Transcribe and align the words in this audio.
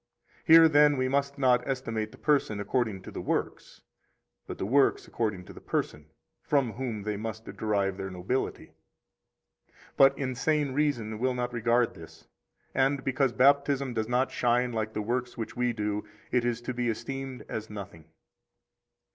Here, 0.45 0.67
then, 0.67 0.97
we 0.97 1.07
must 1.07 1.37
not 1.37 1.61
estimate 1.67 2.11
the 2.11 2.17
person 2.17 2.59
according 2.59 3.03
to 3.03 3.11
the 3.11 3.21
works, 3.21 3.83
but 4.47 4.57
the 4.57 4.65
works 4.65 5.07
according 5.07 5.45
to 5.45 5.53
the 5.53 5.61
person, 5.61 6.07
from 6.41 6.73
whom 6.73 7.03
they 7.03 7.17
must 7.17 7.45
derive 7.45 7.97
their 7.97 8.09
nobility. 8.09 8.71
13 9.67 9.75
But 9.97 10.17
insane 10.17 10.71
reason 10.71 11.19
will 11.19 11.35
not 11.35 11.53
regard 11.53 11.93
this, 11.93 12.25
and 12.73 13.03
because 13.03 13.31
Baptism 13.31 13.93
does 13.93 14.07
not 14.09 14.31
shine 14.31 14.71
like 14.73 14.93
the 14.93 15.03
works 15.03 15.37
which 15.37 15.55
we 15.55 15.71
do, 15.71 16.03
it 16.31 16.45
is 16.45 16.61
to 16.61 16.73
be 16.73 16.89
esteemed 16.89 17.45
as 17.47 17.69
nothing. 17.69 18.05